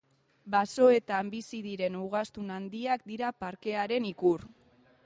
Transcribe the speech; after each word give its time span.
Basoetan 0.53 1.29
bizi 1.35 1.59
diren 1.67 1.99
ugaztun 2.01 2.51
handiak 2.57 3.07
dira 3.13 3.31
parkearen 3.45 4.13
ikur. 4.15 4.53